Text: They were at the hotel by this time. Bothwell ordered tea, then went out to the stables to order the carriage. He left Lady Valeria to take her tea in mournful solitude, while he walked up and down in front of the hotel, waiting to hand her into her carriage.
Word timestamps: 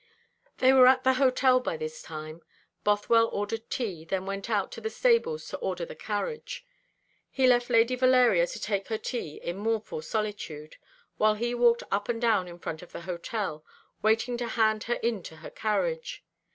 They 0.57 0.73
were 0.73 0.87
at 0.87 1.03
the 1.03 1.13
hotel 1.13 1.59
by 1.59 1.77
this 1.77 2.01
time. 2.01 2.41
Bothwell 2.83 3.27
ordered 3.31 3.69
tea, 3.69 4.03
then 4.03 4.25
went 4.25 4.49
out 4.49 4.71
to 4.71 4.81
the 4.81 4.89
stables 4.89 5.47
to 5.49 5.59
order 5.59 5.85
the 5.85 5.93
carriage. 5.95 6.65
He 7.29 7.45
left 7.45 7.69
Lady 7.69 7.93
Valeria 7.95 8.47
to 8.47 8.59
take 8.59 8.87
her 8.87 8.97
tea 8.97 9.39
in 9.43 9.57
mournful 9.57 10.01
solitude, 10.01 10.77
while 11.17 11.35
he 11.35 11.53
walked 11.53 11.83
up 11.91 12.09
and 12.09 12.19
down 12.19 12.47
in 12.47 12.57
front 12.57 12.81
of 12.81 12.93
the 12.93 13.01
hotel, 13.01 13.63
waiting 14.01 14.37
to 14.37 14.47
hand 14.47 14.85
her 14.85 14.95
into 15.03 15.35
her 15.35 15.51
carriage. 15.51 16.25